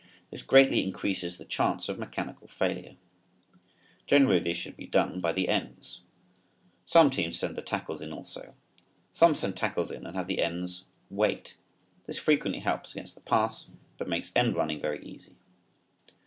[0.31, 2.95] This greatly increases the chance of mechanical failure.
[4.07, 6.01] Generally this should be done by the ends.
[6.85, 8.55] Some teams send the tackles in also.
[9.11, 11.55] Some send tackles in and have the ends wait.
[12.07, 13.67] This frequently helps against the pass
[13.99, 15.35] but makes end running very easy.